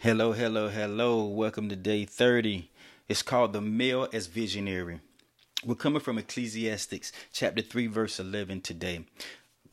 [0.00, 1.24] Hello, hello, hello.
[1.24, 2.70] Welcome to day 30.
[3.08, 5.00] It's called The Male as Visionary.
[5.64, 9.06] We're coming from Ecclesiastes chapter 3, verse 11 today.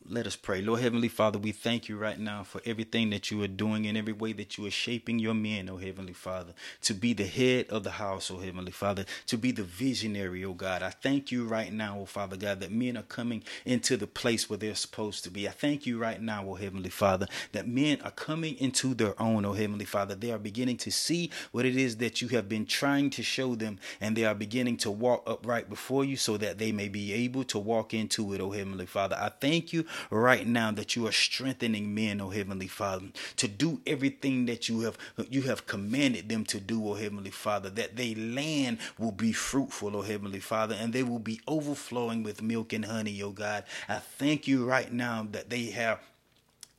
[0.08, 0.62] Let us pray.
[0.62, 3.98] Lord Heavenly Father, we thank you right now for everything that you are doing and
[3.98, 6.52] every way that you are shaping your men, oh Heavenly Father,
[6.82, 10.52] to be the head of the house, oh Heavenly Father, to be the visionary, oh
[10.52, 10.82] God.
[10.82, 14.48] I thank you right now, oh Father God, that men are coming into the place
[14.48, 15.48] where they're supposed to be.
[15.48, 19.44] I thank you right now, oh Heavenly Father, that men are coming into their own,
[19.44, 20.14] oh Heavenly Father.
[20.14, 23.56] They are beginning to see what it is that you have been trying to show
[23.56, 27.12] them, and they are beginning to walk upright before you so that they may be
[27.12, 29.16] able to walk into it, oh Heavenly Father.
[29.18, 33.80] I thank you right now that you are strengthening men, oh Heavenly Father, to do
[33.86, 34.98] everything that you have
[35.30, 39.96] you have commanded them to do, oh Heavenly Father, that they land will be fruitful,
[39.96, 43.64] oh Heavenly Father, and they will be overflowing with milk and honey, oh God.
[43.88, 46.00] I thank you right now that they have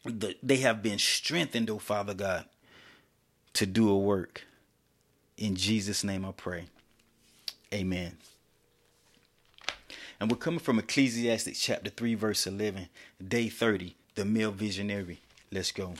[0.06, 2.46] the, they have been strengthened, oh Father God,
[3.54, 4.46] to do a work.
[5.38, 6.66] In Jesus' name I pray.
[7.74, 8.18] Amen.
[10.20, 12.90] And we're coming from Ecclesiastes chapter 3, verse 11,
[13.26, 15.20] day 30, the male visionary.
[15.52, 15.94] Let's go.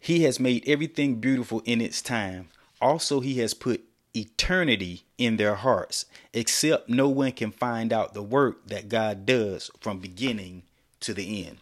[0.00, 2.48] He has made everything beautiful in its time.
[2.80, 8.22] Also, he has put eternity in their hearts, except no one can find out the
[8.22, 10.62] work that God does from beginning
[11.00, 11.58] to the end.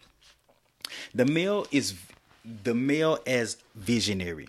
[1.13, 1.95] The male is
[2.63, 4.47] the male as visionary.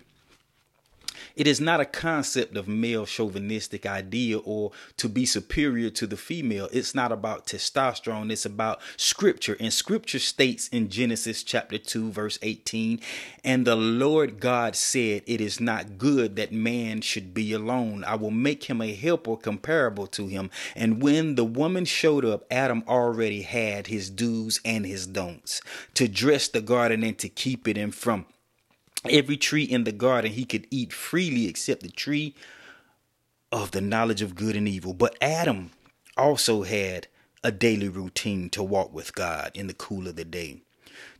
[1.37, 6.17] It is not a concept of male chauvinistic idea or to be superior to the
[6.17, 6.67] female.
[6.73, 8.31] It's not about testosterone.
[8.31, 9.55] It's about scripture.
[9.59, 12.99] And scripture states in Genesis chapter 2, verse 18,
[13.43, 18.03] and the Lord God said, It is not good that man should be alone.
[18.03, 20.49] I will make him a helper comparable to him.
[20.75, 25.61] And when the woman showed up, Adam already had his do's and his don'ts
[25.93, 28.25] to dress the garden and to keep it in from
[29.09, 32.35] every tree in the garden he could eat freely except the tree
[33.51, 34.93] of the knowledge of good and evil.
[34.93, 35.71] But Adam
[36.17, 37.07] also had
[37.43, 40.61] a daily routine to walk with God in the cool of the day,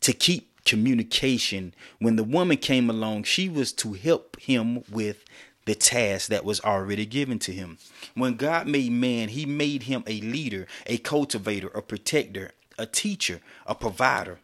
[0.02, 1.74] to keep communication.
[2.00, 5.24] When the woman came along, she was to help him with
[5.66, 7.78] the task that was already given to him.
[8.16, 13.42] When God made man, he made him a leader, a cultivator, a protector, a teacher,
[13.66, 14.40] a provider.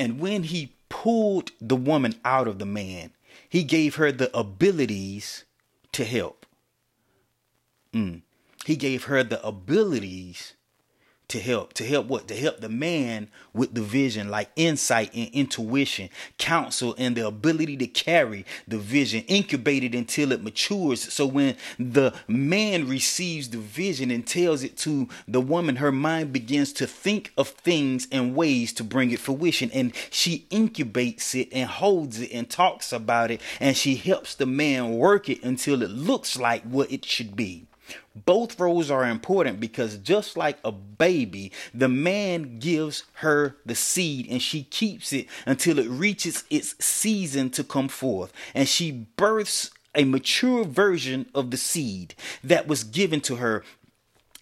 [0.00, 3.10] And when he pulled the woman out of the man,
[3.46, 5.44] he gave her the abilities
[5.92, 6.46] to help.
[7.92, 8.22] Mm.
[8.64, 10.54] He gave her the abilities
[11.30, 12.26] to help to help what?
[12.28, 17.76] To help the man with the vision like insight and intuition counsel and the ability
[17.76, 21.12] to carry the vision incubated until it matures.
[21.12, 26.32] So when the man receives the vision and tells it to the woman her mind
[26.32, 29.70] begins to think of things and ways to bring it fruition.
[29.70, 33.40] And she incubates it and holds it and talks about it.
[33.60, 37.66] And she helps the man work it until it looks like what it should be
[38.14, 44.26] both roles are important because just like a baby, the man gives her the seed
[44.30, 48.32] and she keeps it until it reaches its season to come forth.
[48.54, 52.14] And she births a mature version of the seed
[52.44, 53.64] that was given to her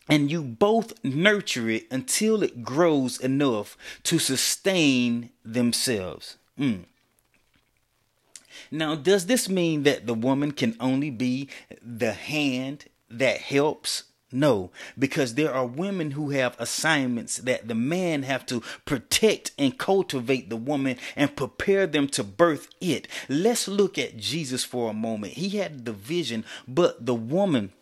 [0.09, 6.37] and you both nurture it until it grows enough to sustain themselves.
[6.59, 6.85] Mm.
[8.71, 11.49] Now, does this mean that the woman can only be
[11.83, 18.25] the hand that helps no, because there are women who have assignments that the man
[18.25, 23.09] have to protect and cultivate the woman and prepare them to birth it.
[23.31, 25.35] Let's look at Jesus for a moment.
[25.35, 27.73] He had the vision, but the woman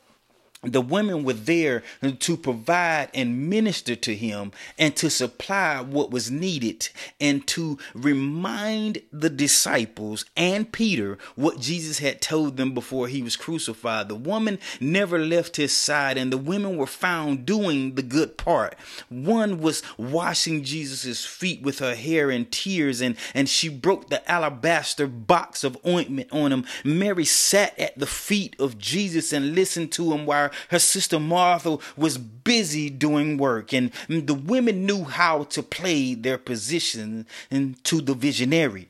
[0.63, 1.83] the women were there
[2.19, 6.89] to provide and minister to him and to supply what was needed
[7.21, 13.37] and to remind the disciples and Peter what Jesus had told them before he was
[13.37, 14.09] crucified.
[14.09, 18.75] The woman never left his side and the women were found doing the good part.
[19.09, 24.29] One was washing Jesus's feet with her hair and tears and and she broke the
[24.31, 26.65] alabaster box of ointment on him.
[26.83, 31.79] Mary sat at the feet of Jesus and listened to him while her sister Martha
[31.97, 38.15] was busy doing work, and the women knew how to play their position to the
[38.15, 38.89] visionary.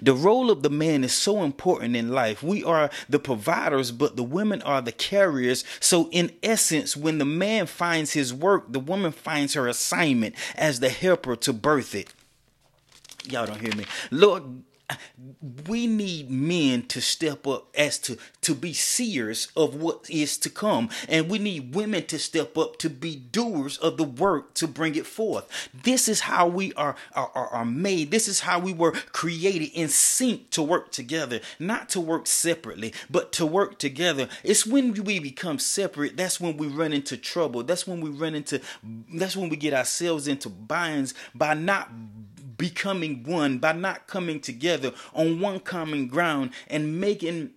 [0.00, 2.42] The role of the man is so important in life.
[2.42, 5.64] We are the providers, but the women are the carriers.
[5.80, 10.80] So, in essence, when the man finds his work, the woman finds her assignment as
[10.80, 12.12] the helper to birth it.
[13.26, 13.84] Y'all don't hear me.
[14.10, 14.62] Lord
[15.66, 20.50] we need men to step up as to to be seers of what is to
[20.50, 20.90] come.
[21.08, 24.94] And we need women to step up to be doers of the work to bring
[24.94, 25.48] it forth.
[25.72, 28.10] This is how we are are, are made.
[28.10, 31.40] This is how we were created in sync to work together.
[31.58, 34.28] Not to work separately but to work together.
[34.42, 37.62] It's when we become separate that's when we run into trouble.
[37.62, 38.60] That's when we run into
[39.14, 41.90] that's when we get ourselves into binds by not
[42.56, 47.52] becoming one, by not coming together on one common ground and making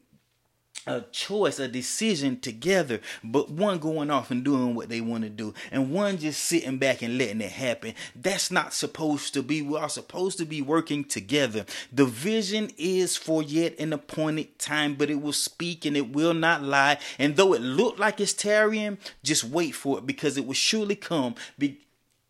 [0.88, 5.30] a choice, a decision together, but one going off and doing what they want to
[5.30, 7.94] do, and one just sitting back and letting it happen.
[8.16, 9.62] That's not supposed to be.
[9.62, 11.66] We are supposed to be working together.
[11.92, 16.34] The vision is for yet an appointed time, but it will speak and it will
[16.34, 17.00] not lie.
[17.20, 20.96] And though it looked like it's tarrying, just wait for it because it will surely
[20.96, 21.36] come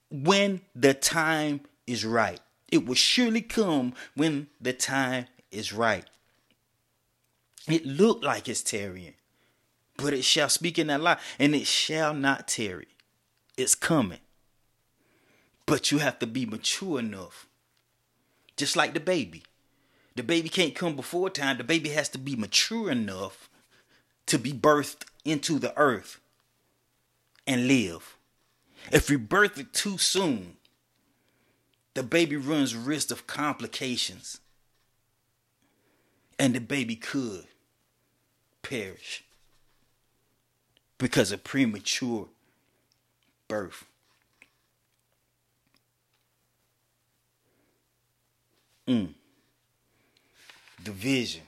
[0.10, 2.40] when the time is right.
[2.72, 6.06] It will surely come when the time is right.
[7.68, 9.16] It looked like it's tarrying,
[9.98, 12.88] but it shall speak in that lie, and it shall not tarry.
[13.58, 14.20] It's coming.
[15.66, 17.48] But you have to be mature enough.
[18.56, 19.44] Just like the baby.
[20.16, 21.58] The baby can't come before time.
[21.58, 23.50] The baby has to be mature enough
[24.28, 26.20] to be birthed into the earth
[27.46, 28.18] and live.
[28.92, 30.58] If we birth it too soon,
[31.98, 34.40] the baby runs risk of complications.
[36.38, 37.48] And the baby could
[38.62, 39.24] perish
[41.00, 42.28] because of premature
[43.48, 43.84] birth.
[48.88, 49.16] Mm.
[50.84, 51.42] Division.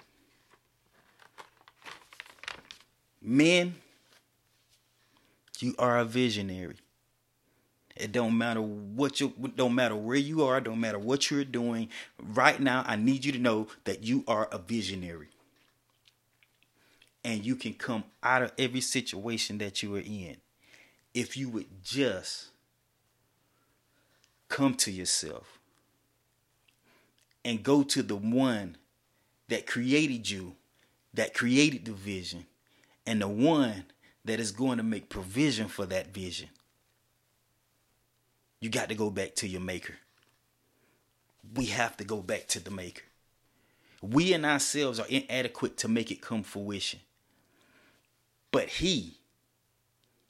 [3.22, 3.75] Men,
[5.60, 6.78] you are a visionary.
[8.00, 11.90] It don't matter what you don't matter where you are, don't matter what you're doing.
[12.22, 15.28] Right now, I need you to know that you are a visionary.
[17.25, 20.38] And you can come out of every situation that you are in
[21.13, 22.48] if you would just
[24.48, 25.60] come to yourself
[27.44, 28.78] and go to the one
[29.50, 30.56] that created you,
[31.13, 32.45] that created the vision,
[33.06, 33.84] and the one
[34.24, 36.48] that is going to make provision for that vision
[38.60, 39.96] you got to go back to your maker.
[41.56, 43.04] We have to go back to the maker.
[44.02, 47.00] We and ourselves are inadequate to make it come fruition.
[48.52, 49.18] But he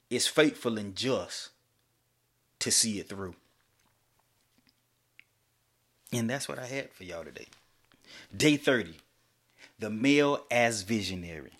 [0.08, 1.50] is faithful and just
[2.60, 3.34] to see it through.
[6.12, 7.46] And that's what I had for y'all today.
[8.36, 8.94] Day 30.
[9.78, 11.52] The male as visionary.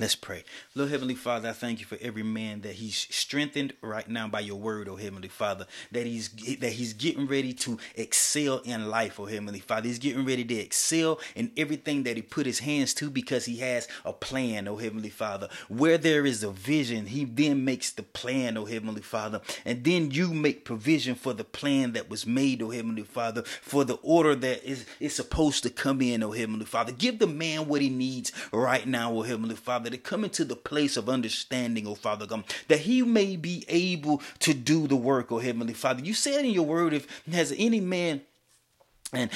[0.00, 0.44] Let's pray.
[0.74, 4.40] Lord Heavenly Father, I thank you for every man that he's strengthened right now by
[4.40, 5.66] your word, oh Heavenly Father.
[5.92, 6.30] That he's
[6.60, 9.88] that he's getting ready to excel in life, oh Heavenly Father.
[9.88, 13.58] He's getting ready to excel in everything that he put his hands to because he
[13.58, 15.50] has a plan, oh Heavenly Father.
[15.68, 19.42] Where there is a vision, he then makes the plan, oh Heavenly Father.
[19.66, 23.84] And then you make provision for the plan that was made, oh Heavenly Father, for
[23.84, 26.92] the order that is, is supposed to come in, oh Heavenly Father.
[26.92, 30.56] Give the man what he needs right now, oh Heavenly Father to come into the
[30.56, 35.30] place of understanding, oh Father God, that he may be able to do the work,
[35.30, 36.02] oh Heavenly Father.
[36.02, 38.22] You said in your word, if has any man
[39.12, 39.30] and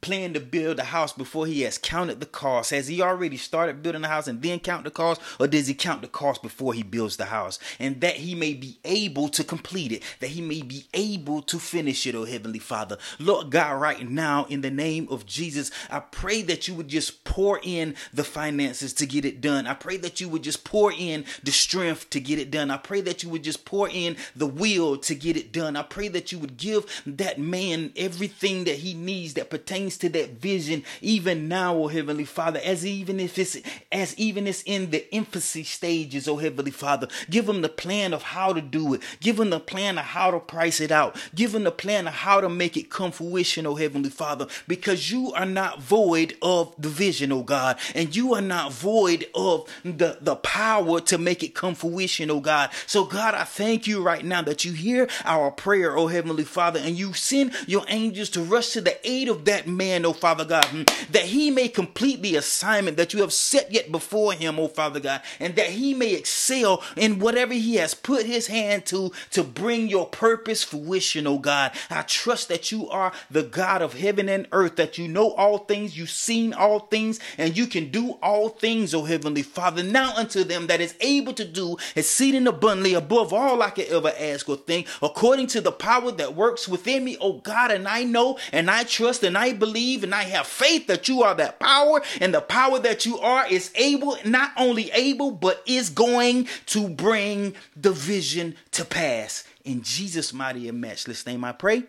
[0.00, 2.70] plan to build a house before he has counted the cost?
[2.70, 5.74] Has he already started building the house and then count the cost, or does he
[5.74, 7.58] count the cost before he builds the house?
[7.78, 11.58] And that he may be able to complete it, that he may be able to
[11.58, 12.98] finish it, oh Heavenly Father.
[13.18, 17.24] Lord God, right now, in the name of Jesus, I pray that you would just
[17.24, 19.66] pour in the finances to get it done.
[19.66, 22.70] I pray that you would just pour in the strength to get it done.
[22.70, 25.76] I pray that you would just pour in the will to get it done.
[25.76, 30.08] I pray that you would give that man everything that he needs that pertains to
[30.10, 33.56] that vision even now, oh Heavenly Father, as even if it's
[33.92, 37.08] as even it's in the infancy stages, oh Heavenly Father.
[37.30, 39.02] Give them the plan of how to do it.
[39.20, 41.16] Give them the plan of how to price it out.
[41.34, 45.10] Give them the plan of how to make it come fruition, oh Heavenly Father, because
[45.10, 49.68] you are not void of the vision, oh God, and you are not void of
[49.84, 52.70] the, the power to make it come fruition, oh God.
[52.86, 56.80] So God, I thank you right now that you hear our prayer, oh Heavenly Father,
[56.80, 60.44] and you send your angels to rush to the aid of that man, oh Father
[60.44, 64.58] God, hmm, that he may complete the assignment that you have set yet before him,
[64.58, 68.86] oh Father God, and that he may excel in whatever he has put his hand
[68.86, 71.72] to to bring your purpose fruition, oh God.
[71.90, 75.58] I trust that you are the God of heaven and earth, that you know all
[75.58, 79.82] things, you've seen all things, and you can do all things, oh Heavenly Father.
[79.82, 84.12] Now unto them that is able to do exceeding abundantly above all I could ever
[84.18, 88.04] ask or think, according to the power that works within me, oh God, and I
[88.04, 91.34] know and I I trust and I believe and I have faith that you are
[91.36, 95.88] that power and the power that you are is able, not only able, but is
[95.88, 99.44] going to bring the vision to pass.
[99.64, 101.84] In Jesus' mighty and matchless name I pray.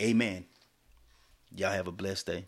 [0.00, 0.44] Amen.
[1.56, 2.44] Y'all have a blessed day.